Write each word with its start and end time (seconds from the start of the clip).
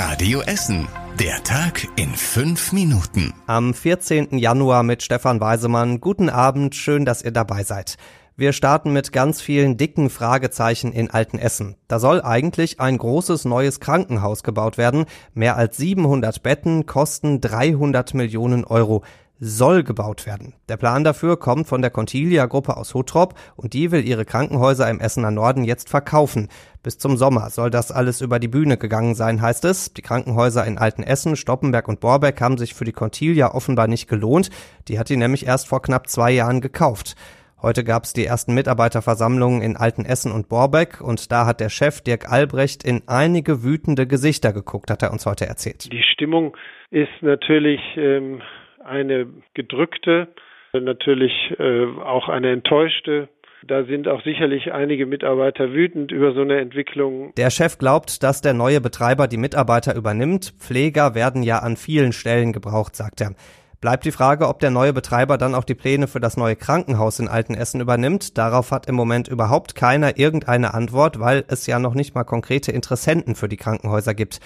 Radio 0.00 0.42
Essen. 0.42 0.86
Der 1.18 1.42
Tag 1.42 1.88
in 1.96 2.10
fünf 2.10 2.72
Minuten. 2.72 3.34
Am 3.48 3.74
14. 3.74 4.38
Januar 4.38 4.84
mit 4.84 5.02
Stefan 5.02 5.40
Weisemann. 5.40 6.00
Guten 6.00 6.30
Abend, 6.30 6.76
schön, 6.76 7.04
dass 7.04 7.20
ihr 7.20 7.32
dabei 7.32 7.64
seid. 7.64 7.96
Wir 8.36 8.52
starten 8.52 8.92
mit 8.92 9.12
ganz 9.12 9.40
vielen 9.40 9.76
dicken 9.76 10.08
Fragezeichen 10.08 10.92
in 10.92 11.10
Altenessen. 11.10 11.74
Da 11.88 11.98
soll 11.98 12.22
eigentlich 12.22 12.78
ein 12.78 12.96
großes 12.96 13.44
neues 13.44 13.80
Krankenhaus 13.80 14.44
gebaut 14.44 14.78
werden. 14.78 15.06
Mehr 15.34 15.56
als 15.56 15.78
700 15.78 16.44
Betten 16.44 16.86
kosten 16.86 17.40
300 17.40 18.14
Millionen 18.14 18.64
Euro 18.64 19.02
soll 19.40 19.82
gebaut 19.82 20.26
werden. 20.26 20.54
Der 20.68 20.76
Plan 20.76 21.04
dafür 21.04 21.38
kommt 21.38 21.66
von 21.66 21.80
der 21.80 21.90
Contilia-Gruppe 21.90 22.76
aus 22.76 22.94
Hottrop 22.94 23.34
und 23.56 23.72
die 23.72 23.92
will 23.92 24.06
ihre 24.06 24.24
Krankenhäuser 24.24 24.88
im 24.90 25.00
Essener 25.00 25.30
Norden 25.30 25.64
jetzt 25.64 25.88
verkaufen. 25.88 26.48
Bis 26.82 26.98
zum 26.98 27.16
Sommer 27.16 27.50
soll 27.50 27.70
das 27.70 27.92
alles 27.92 28.20
über 28.20 28.38
die 28.38 28.48
Bühne 28.48 28.76
gegangen 28.76 29.14
sein, 29.14 29.40
heißt 29.40 29.64
es. 29.64 29.94
Die 29.94 30.02
Krankenhäuser 30.02 30.64
in 30.66 30.78
Altenessen, 30.78 31.36
Stoppenberg 31.36 31.88
und 31.88 32.00
Borbeck 32.00 32.40
haben 32.40 32.58
sich 32.58 32.74
für 32.74 32.84
die 32.84 32.92
Contilia 32.92 33.54
offenbar 33.54 33.88
nicht 33.88 34.08
gelohnt. 34.08 34.50
Die 34.88 34.98
hat 34.98 35.08
die 35.08 35.16
nämlich 35.16 35.46
erst 35.46 35.68
vor 35.68 35.82
knapp 35.82 36.08
zwei 36.08 36.30
Jahren 36.30 36.60
gekauft. 36.60 37.14
Heute 37.60 37.82
gab 37.82 38.04
es 38.04 38.12
die 38.12 38.24
ersten 38.24 38.54
Mitarbeiterversammlungen 38.54 39.62
in 39.62 39.76
Altenessen 39.76 40.30
und 40.30 40.48
Borbeck 40.48 41.00
und 41.00 41.32
da 41.32 41.44
hat 41.44 41.58
der 41.58 41.70
Chef 41.70 42.00
Dirk 42.00 42.30
Albrecht 42.30 42.84
in 42.84 43.02
einige 43.08 43.64
wütende 43.64 44.06
Gesichter 44.06 44.52
geguckt, 44.52 44.92
hat 44.92 45.02
er 45.02 45.10
uns 45.10 45.26
heute 45.26 45.46
erzählt. 45.46 45.92
Die 45.92 46.04
Stimmung 46.04 46.56
ist 46.90 47.10
natürlich 47.20 47.80
ähm, 47.96 48.40
eine 48.88 49.26
gedrückte, 49.54 50.28
natürlich 50.72 51.32
äh, 51.58 51.84
auch 51.84 52.28
eine 52.28 52.52
enttäuschte. 52.52 53.28
Da 53.66 53.84
sind 53.84 54.06
auch 54.06 54.22
sicherlich 54.22 54.72
einige 54.72 55.04
Mitarbeiter 55.06 55.72
wütend 55.72 56.12
über 56.12 56.32
so 56.32 56.42
eine 56.42 56.58
Entwicklung. 56.58 57.32
Der 57.36 57.50
Chef 57.50 57.78
glaubt, 57.78 58.22
dass 58.22 58.40
der 58.40 58.54
neue 58.54 58.80
Betreiber 58.80 59.26
die 59.26 59.36
Mitarbeiter 59.36 59.96
übernimmt. 59.96 60.54
Pfleger 60.58 61.14
werden 61.14 61.42
ja 61.42 61.58
an 61.58 61.76
vielen 61.76 62.12
Stellen 62.12 62.52
gebraucht, 62.52 62.94
sagt 62.94 63.20
er. 63.20 63.32
Bleibt 63.80 64.04
die 64.04 64.10
Frage, 64.10 64.48
ob 64.48 64.58
der 64.58 64.70
neue 64.70 64.92
Betreiber 64.92 65.38
dann 65.38 65.54
auch 65.54 65.62
die 65.62 65.76
Pläne 65.76 66.08
für 66.08 66.18
das 66.18 66.36
neue 66.36 66.56
Krankenhaus 66.56 67.20
in 67.20 67.28
Altenessen 67.28 67.80
übernimmt. 67.80 68.36
Darauf 68.36 68.72
hat 68.72 68.86
im 68.86 68.96
Moment 68.96 69.28
überhaupt 69.28 69.76
keiner 69.76 70.18
irgendeine 70.18 70.74
Antwort, 70.74 71.20
weil 71.20 71.44
es 71.46 71.66
ja 71.68 71.78
noch 71.78 71.94
nicht 71.94 72.12
mal 72.12 72.24
konkrete 72.24 72.72
Interessenten 72.72 73.36
für 73.36 73.48
die 73.48 73.56
Krankenhäuser 73.56 74.14
gibt. 74.14 74.40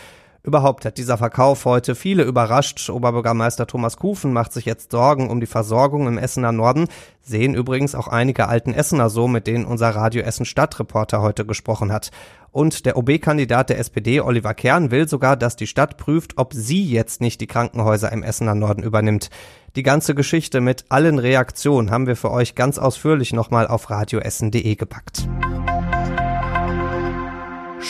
Überhaupt 0.44 0.84
hat 0.84 0.98
dieser 0.98 1.18
Verkauf 1.18 1.64
heute 1.66 1.94
viele 1.94 2.24
überrascht. 2.24 2.90
Oberbürgermeister 2.90 3.68
Thomas 3.68 3.96
Kufen 3.96 4.32
macht 4.32 4.52
sich 4.52 4.64
jetzt 4.64 4.90
Sorgen 4.90 5.30
um 5.30 5.38
die 5.38 5.46
Versorgung 5.46 6.08
im 6.08 6.18
Essener 6.18 6.50
Norden. 6.50 6.88
Sehen 7.20 7.54
übrigens 7.54 7.94
auch 7.94 8.08
einige 8.08 8.48
alten 8.48 8.74
Essener 8.74 9.08
so, 9.08 9.28
mit 9.28 9.46
denen 9.46 9.64
unser 9.64 9.90
Radio 9.90 10.22
Essen 10.22 10.44
Stadtreporter 10.44 11.22
heute 11.22 11.46
gesprochen 11.46 11.92
hat. 11.92 12.10
Und 12.50 12.86
der 12.86 12.96
OB-Kandidat 12.96 13.70
der 13.70 13.78
SPD, 13.78 14.20
Oliver 14.20 14.52
Kern, 14.52 14.90
will 14.90 15.08
sogar, 15.08 15.36
dass 15.36 15.54
die 15.54 15.68
Stadt 15.68 15.96
prüft, 15.96 16.36
ob 16.36 16.54
sie 16.54 16.84
jetzt 16.84 17.20
nicht 17.20 17.40
die 17.40 17.46
Krankenhäuser 17.46 18.10
im 18.10 18.24
Essener 18.24 18.56
Norden 18.56 18.82
übernimmt. 18.82 19.30
Die 19.76 19.84
ganze 19.84 20.16
Geschichte 20.16 20.60
mit 20.60 20.86
allen 20.88 21.20
Reaktionen 21.20 21.92
haben 21.92 22.08
wir 22.08 22.16
für 22.16 22.32
euch 22.32 22.56
ganz 22.56 22.78
ausführlich 22.78 23.32
nochmal 23.32 23.68
auf 23.68 23.90
radioessen.de 23.90 24.74
gepackt. 24.74 25.28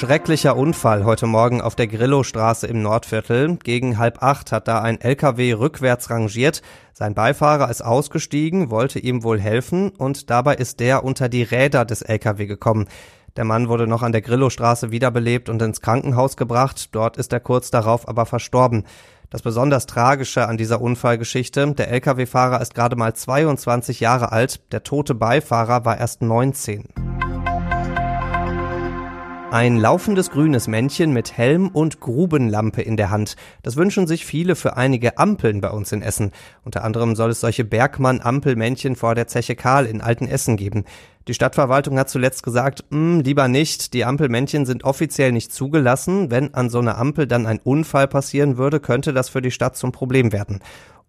Schrecklicher 0.02 0.56
Unfall 0.56 1.04
heute 1.04 1.28
Morgen 1.28 1.60
auf 1.60 1.76
der 1.76 1.86
Grillostraße 1.86 2.66
im 2.66 2.82
Nordviertel. 2.82 3.56
Gegen 3.58 3.98
halb 3.98 4.20
acht 4.20 4.50
hat 4.50 4.66
da 4.66 4.80
ein 4.80 5.00
LKW 5.00 5.52
rückwärts 5.52 6.10
rangiert. 6.10 6.60
Sein 6.92 7.14
Beifahrer 7.14 7.70
ist 7.70 7.82
ausgestiegen, 7.82 8.72
wollte 8.72 8.98
ihm 8.98 9.22
wohl 9.22 9.38
helfen 9.38 9.90
und 9.90 10.28
dabei 10.28 10.56
ist 10.56 10.80
der 10.80 11.04
unter 11.04 11.28
die 11.28 11.44
Räder 11.44 11.84
des 11.84 12.02
LKW 12.02 12.46
gekommen. 12.46 12.88
Der 13.36 13.44
Mann 13.44 13.68
wurde 13.68 13.86
noch 13.86 14.02
an 14.02 14.10
der 14.10 14.22
Grillostraße 14.22 14.90
wiederbelebt 14.90 15.48
und 15.48 15.62
ins 15.62 15.80
Krankenhaus 15.80 16.36
gebracht. 16.36 16.88
Dort 16.90 17.16
ist 17.16 17.32
er 17.32 17.38
kurz 17.38 17.70
darauf 17.70 18.08
aber 18.08 18.26
verstorben. 18.26 18.82
Das 19.30 19.42
besonders 19.42 19.86
Tragische 19.86 20.48
an 20.48 20.56
dieser 20.56 20.80
Unfallgeschichte, 20.80 21.74
der 21.74 21.92
Lkw-Fahrer 21.92 22.60
ist 22.60 22.74
gerade 22.74 22.96
mal 22.96 23.14
22 23.14 24.00
Jahre 24.00 24.32
alt, 24.32 24.72
der 24.72 24.82
tote 24.82 25.14
Beifahrer 25.14 25.84
war 25.84 25.96
erst 25.96 26.22
19. 26.22 27.11
Ein 29.52 29.76
laufendes 29.76 30.30
grünes 30.30 30.66
Männchen 30.66 31.12
mit 31.12 31.36
Helm 31.36 31.68
und 31.68 32.00
Grubenlampe 32.00 32.80
in 32.80 32.96
der 32.96 33.10
Hand. 33.10 33.36
Das 33.62 33.76
wünschen 33.76 34.06
sich 34.06 34.24
viele 34.24 34.56
für 34.56 34.78
einige 34.78 35.18
Ampeln 35.18 35.60
bei 35.60 35.68
uns 35.68 35.92
in 35.92 36.00
Essen. 36.00 36.32
Unter 36.64 36.82
anderem 36.82 37.14
soll 37.14 37.28
es 37.28 37.40
solche 37.40 37.62
Bergmann-Ampelmännchen 37.62 38.96
vor 38.96 39.14
der 39.14 39.26
Zeche 39.26 39.54
Karl 39.54 39.84
in 39.84 40.00
Altenessen 40.00 40.56
geben. 40.56 40.86
Die 41.28 41.34
Stadtverwaltung 41.34 41.98
hat 41.98 42.08
zuletzt 42.08 42.44
gesagt, 42.44 42.82
hm, 42.90 43.20
lieber 43.20 43.46
nicht, 43.46 43.92
die 43.92 44.06
Ampelmännchen 44.06 44.64
sind 44.64 44.84
offiziell 44.84 45.32
nicht 45.32 45.52
zugelassen. 45.52 46.30
Wenn 46.30 46.54
an 46.54 46.70
so 46.70 46.78
einer 46.78 46.96
Ampel 46.96 47.26
dann 47.26 47.44
ein 47.44 47.60
Unfall 47.62 48.08
passieren 48.08 48.56
würde, 48.56 48.80
könnte 48.80 49.12
das 49.12 49.28
für 49.28 49.42
die 49.42 49.50
Stadt 49.50 49.76
zum 49.76 49.92
Problem 49.92 50.32
werden. 50.32 50.60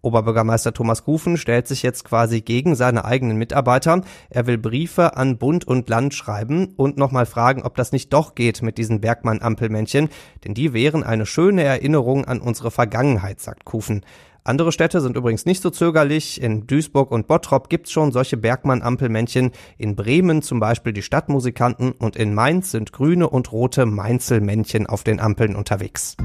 Oberbürgermeister 0.04 0.72
Thomas 0.72 1.04
Kufen 1.04 1.36
stellt 1.36 1.66
sich 1.66 1.82
jetzt 1.82 2.04
quasi 2.04 2.40
gegen 2.40 2.74
seine 2.74 3.04
eigenen 3.04 3.36
Mitarbeiter. 3.36 4.02
Er 4.30 4.46
will 4.46 4.58
Briefe 4.58 5.16
an 5.16 5.38
Bund 5.38 5.66
und 5.66 5.88
Land 5.88 6.14
schreiben 6.14 6.74
und 6.76 6.96
nochmal 6.96 7.26
fragen, 7.26 7.62
ob 7.62 7.74
das 7.76 7.92
nicht 7.92 8.12
doch 8.12 8.34
geht 8.34 8.62
mit 8.62 8.78
diesen 8.78 9.00
Bergmann-Ampelmännchen, 9.00 10.08
denn 10.44 10.54
die 10.54 10.72
wären 10.72 11.02
eine 11.02 11.26
schöne 11.26 11.62
Erinnerung 11.62 12.24
an 12.24 12.40
unsere 12.40 12.70
Vergangenheit, 12.70 13.40
sagt 13.40 13.64
Kufen. 13.64 14.04
Andere 14.46 14.72
Städte 14.72 15.00
sind 15.00 15.16
übrigens 15.16 15.46
nicht 15.46 15.62
so 15.62 15.70
zögerlich. 15.70 16.40
In 16.42 16.66
Duisburg 16.66 17.10
und 17.10 17.26
Bottrop 17.26 17.70
gibt's 17.70 17.90
schon 17.90 18.12
solche 18.12 18.36
Bergmann-Ampelmännchen. 18.36 19.52
In 19.78 19.96
Bremen 19.96 20.42
zum 20.42 20.60
Beispiel 20.60 20.92
die 20.92 21.00
Stadtmusikanten 21.00 21.92
und 21.92 22.14
in 22.14 22.34
Mainz 22.34 22.70
sind 22.70 22.92
grüne 22.92 23.30
und 23.30 23.52
rote 23.52 23.86
Mainzelmännchen 23.86 24.86
auf 24.86 25.02
den 25.02 25.18
Ampeln 25.18 25.56
unterwegs. 25.56 26.18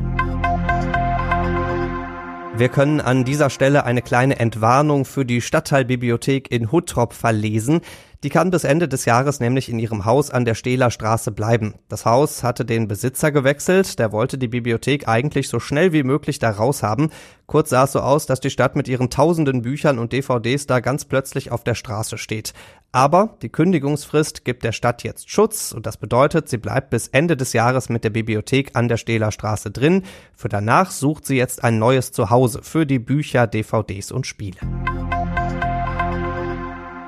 Wir 2.60 2.68
können 2.68 3.00
an 3.00 3.24
dieser 3.24 3.50
Stelle 3.50 3.86
eine 3.86 4.02
kleine 4.02 4.38
Entwarnung 4.38 5.06
für 5.06 5.24
die 5.24 5.40
Stadtteilbibliothek 5.40 6.52
in 6.52 6.74
Huttrop 6.74 7.14
verlesen. 7.14 7.80
Die 8.24 8.30
kann 8.30 8.52
bis 8.52 8.66
Ende 8.66 8.90
des 8.90 9.06
Jahres 9.06 9.40
nämlich 9.40 9.70
in 9.70 9.80
ihrem 9.80 10.04
Haus 10.04 10.30
an 10.30 10.44
der 10.44 10.54
Stehler 10.54 10.92
Straße 10.92 11.32
bleiben. 11.32 11.76
Das 11.88 12.06
Haus 12.06 12.44
hatte 12.44 12.66
den 12.66 12.90
Besitzer 12.90 13.32
gewechselt, 13.32 13.98
der 13.98 14.12
wollte 14.12 14.38
die 14.38 14.50
Bibliothek 14.50 15.08
eigentlich 15.08 15.48
so 15.48 15.62
schnell 15.62 15.94
wie 15.94 16.04
möglich 16.04 16.38
da 16.38 16.50
raus 16.50 16.84
haben. 16.84 17.12
Kurz 17.46 17.70
sah 17.70 17.86
es 17.86 17.94
so 17.94 18.02
aus, 18.02 18.26
dass 18.26 18.42
die 18.42 18.50
Stadt 18.50 18.76
mit 18.76 18.90
ihren 18.90 19.10
tausenden 19.10 19.62
Büchern 19.62 20.00
und 20.00 20.12
DVDs 20.12 20.68
da 20.68 20.82
ganz 20.82 21.06
plötzlich 21.06 21.54
auf 21.54 21.64
der 21.64 21.76
Straße 21.76 22.18
steht. 22.18 22.54
Aber 22.92 23.38
die 23.42 23.50
Kündigungsfrist 23.50 24.44
gibt 24.44 24.66
der 24.66 24.74
Stadt 24.74 25.04
jetzt 25.04 25.30
Schutz 25.30 25.72
und 25.72 25.86
das 25.86 25.96
bedeutet, 25.96 26.50
sie 26.50 26.58
bleibt 26.58 26.90
bis 26.90 27.08
Ende 27.08 27.38
des 27.38 27.54
Jahres 27.54 27.88
mit 27.88 28.04
der 28.04 28.10
Bibliothek 28.10 28.72
an 28.74 28.90
der 28.90 28.98
Stehler 28.98 29.32
Straße 29.32 29.72
drin. 29.72 30.04
Für 30.36 30.50
danach 30.50 30.92
sucht 30.92 31.26
sie 31.26 31.38
jetzt 31.38 31.64
ein 31.64 31.80
neues 31.80 32.12
Zuhause 32.12 32.64
für 32.64 32.86
die 32.86 33.00
Bücher, 33.00 33.48
DVDs 33.48 34.12
und 34.12 34.28
Spiele. 34.28 34.58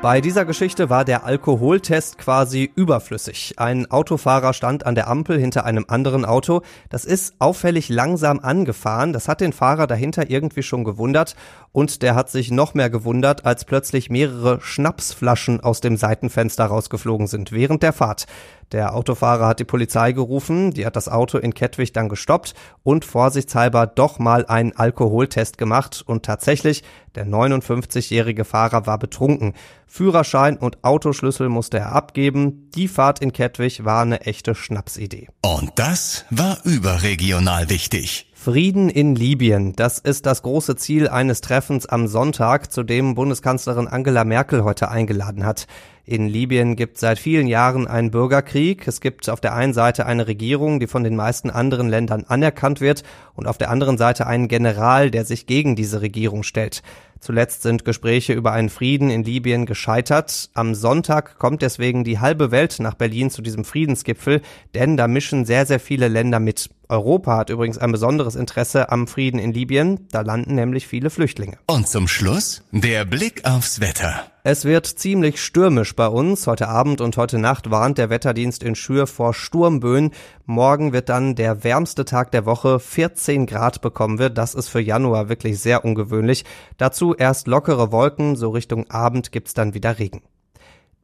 Bei 0.01 0.19
dieser 0.19 0.45
Geschichte 0.45 0.89
war 0.89 1.05
der 1.05 1.25
Alkoholtest 1.25 2.17
quasi 2.17 2.71
überflüssig. 2.75 3.53
Ein 3.57 3.91
Autofahrer 3.91 4.53
stand 4.53 4.83
an 4.83 4.95
der 4.95 5.07
Ampel 5.07 5.39
hinter 5.39 5.63
einem 5.63 5.85
anderen 5.87 6.25
Auto. 6.25 6.63
Das 6.89 7.05
ist 7.05 7.35
auffällig 7.37 7.87
langsam 7.87 8.39
angefahren. 8.39 9.13
Das 9.13 9.27
hat 9.27 9.41
den 9.41 9.53
Fahrer 9.53 9.85
dahinter 9.85 10.27
irgendwie 10.27 10.63
schon 10.63 10.85
gewundert. 10.85 11.35
Und 11.73 12.01
der 12.01 12.15
hat 12.15 12.29
sich 12.29 12.51
noch 12.51 12.73
mehr 12.73 12.89
gewundert, 12.89 13.45
als 13.45 13.63
plötzlich 13.63 14.09
mehrere 14.09 14.59
Schnapsflaschen 14.61 15.61
aus 15.61 15.79
dem 15.79 15.95
Seitenfenster 15.95 16.65
rausgeflogen 16.65 17.27
sind 17.27 17.51
während 17.51 17.81
der 17.81 17.93
Fahrt. 17.93 18.25
Der 18.71 18.95
Autofahrer 18.95 19.47
hat 19.47 19.59
die 19.59 19.65
Polizei 19.65 20.13
gerufen, 20.13 20.71
die 20.71 20.85
hat 20.85 20.95
das 20.95 21.09
Auto 21.09 21.37
in 21.37 21.53
Kettwig 21.53 21.91
dann 21.91 22.07
gestoppt 22.07 22.53
und 22.83 23.03
vorsichtshalber 23.03 23.85
doch 23.85 24.17
mal 24.17 24.45
einen 24.45 24.73
Alkoholtest 24.73 25.57
gemacht 25.57 26.03
und 26.05 26.23
tatsächlich, 26.23 26.83
der 27.15 27.25
59-jährige 27.25 28.45
Fahrer 28.45 28.85
war 28.85 28.97
betrunken. 28.97 29.53
Führerschein 29.87 30.57
und 30.57 30.83
Autoschlüssel 30.83 31.49
musste 31.49 31.79
er 31.79 31.91
abgeben. 31.91 32.69
Die 32.75 32.87
Fahrt 32.87 33.19
in 33.19 33.33
Kettwig 33.33 33.83
war 33.83 34.03
eine 34.03 34.21
echte 34.21 34.55
Schnapsidee. 34.55 35.27
Und 35.41 35.71
das 35.75 36.25
war 36.29 36.59
überregional 36.63 37.69
wichtig. 37.69 38.30
Frieden 38.43 38.89
in 38.89 39.13
Libyen, 39.13 39.73
das 39.75 39.99
ist 39.99 40.25
das 40.25 40.41
große 40.41 40.75
Ziel 40.75 41.07
eines 41.07 41.41
Treffens 41.41 41.85
am 41.85 42.07
Sonntag, 42.07 42.71
zu 42.71 42.81
dem 42.81 43.13
Bundeskanzlerin 43.13 43.87
Angela 43.87 44.23
Merkel 44.23 44.63
heute 44.63 44.89
eingeladen 44.89 45.45
hat. 45.45 45.67
In 46.11 46.27
Libyen 46.27 46.75
gibt 46.75 46.97
seit 46.97 47.19
vielen 47.19 47.47
Jahren 47.47 47.87
einen 47.87 48.11
Bürgerkrieg. 48.11 48.85
Es 48.85 48.99
gibt 48.99 49.29
auf 49.29 49.39
der 49.39 49.55
einen 49.55 49.71
Seite 49.73 50.05
eine 50.05 50.27
Regierung, 50.27 50.81
die 50.81 50.87
von 50.87 51.05
den 51.05 51.15
meisten 51.15 51.49
anderen 51.49 51.87
Ländern 51.87 52.25
anerkannt 52.27 52.81
wird, 52.81 53.03
und 53.33 53.47
auf 53.47 53.57
der 53.57 53.69
anderen 53.69 53.97
Seite 53.97 54.27
einen 54.27 54.49
General, 54.49 55.09
der 55.09 55.23
sich 55.23 55.45
gegen 55.45 55.77
diese 55.77 56.01
Regierung 56.01 56.43
stellt. 56.43 56.83
Zuletzt 57.21 57.61
sind 57.61 57.85
Gespräche 57.85 58.33
über 58.33 58.51
einen 58.51 58.67
Frieden 58.67 59.09
in 59.09 59.23
Libyen 59.23 59.65
gescheitert. 59.65 60.49
Am 60.53 60.75
Sonntag 60.75 61.39
kommt 61.39 61.61
deswegen 61.61 62.03
die 62.03 62.19
halbe 62.19 62.51
Welt 62.51 62.79
nach 62.79 62.95
Berlin 62.95 63.29
zu 63.29 63.41
diesem 63.41 63.63
Friedensgipfel, 63.63 64.41
denn 64.75 64.97
da 64.97 65.07
mischen 65.07 65.45
sehr, 65.45 65.65
sehr 65.65 65.79
viele 65.79 66.09
Länder 66.09 66.41
mit. 66.41 66.71
Europa 66.89 67.37
hat 67.37 67.49
übrigens 67.49 67.77
ein 67.77 67.93
besonderes 67.93 68.35
Interesse 68.35 68.91
am 68.91 69.07
Frieden 69.07 69.39
in 69.39 69.53
Libyen. 69.53 70.09
Da 70.11 70.19
landen 70.19 70.55
nämlich 70.55 70.87
viele 70.87 71.09
Flüchtlinge. 71.09 71.57
Und 71.67 71.87
zum 71.87 72.09
Schluss 72.09 72.63
der 72.73 73.05
Blick 73.05 73.45
aufs 73.45 73.79
Wetter. 73.79 74.30
Es 74.43 74.65
wird 74.65 74.87
ziemlich 74.87 75.39
stürmisch 75.39 75.95
bei 75.95 76.07
uns. 76.07 76.47
Heute 76.47 76.67
Abend 76.67 76.99
und 76.99 77.15
heute 77.15 77.37
Nacht 77.37 77.69
warnt 77.69 77.99
der 77.99 78.09
Wetterdienst 78.09 78.63
in 78.63 78.73
Schür 78.73 79.05
vor 79.05 79.35
Sturmböen. 79.35 80.09
Morgen 80.47 80.93
wird 80.93 81.09
dann 81.09 81.35
der 81.35 81.63
wärmste 81.63 82.05
Tag 82.05 82.31
der 82.31 82.47
Woche 82.47 82.79
14 82.79 83.45
Grad 83.45 83.81
bekommen 83.81 84.17
wird. 84.17 84.39
Das 84.39 84.55
ist 84.55 84.67
für 84.67 84.81
Januar 84.81 85.29
wirklich 85.29 85.59
sehr 85.59 85.85
ungewöhnlich. 85.85 86.43
Dazu 86.77 87.13
erst 87.13 87.45
lockere 87.45 87.91
Wolken. 87.91 88.35
So 88.35 88.49
Richtung 88.49 88.89
Abend 88.89 89.31
gibt's 89.31 89.53
dann 89.53 89.75
wieder 89.75 89.99
Regen. 89.99 90.23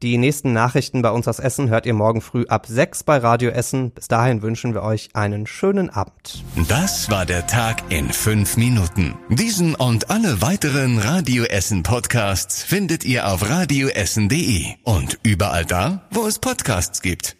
Die 0.03 0.19
nächsten 0.19 0.53
Nachrichten 0.53 1.01
bei 1.01 1.09
uns 1.09 1.27
aus 1.27 1.39
Essen 1.39 1.69
hört 1.69 1.87
ihr 1.87 1.95
morgen 1.95 2.21
früh 2.21 2.45
ab 2.47 2.67
6 2.67 3.03
bei 3.03 3.17
Radio 3.17 3.49
Essen. 3.49 3.89
Bis 3.89 4.07
dahin 4.07 4.43
wünschen 4.43 4.75
wir 4.75 4.83
euch 4.83 5.09
einen 5.13 5.47
schönen 5.47 5.89
Abend. 5.89 6.43
Das 6.67 7.09
war 7.09 7.25
der 7.25 7.47
Tag 7.47 7.81
in 7.89 8.09
fünf 8.09 8.57
Minuten. 8.57 9.15
Diesen 9.29 9.73
und 9.73 10.11
alle 10.11 10.39
weiteren 10.41 10.99
Radio 10.99 11.45
Essen 11.45 11.81
Podcasts 11.81 12.61
findet 12.61 13.05
ihr 13.05 13.27
auf 13.27 13.49
radioessen.de 13.49 14.65
und 14.83 15.17
überall 15.23 15.65
da, 15.65 16.07
wo 16.11 16.27
es 16.27 16.37
Podcasts 16.37 17.01
gibt. 17.01 17.36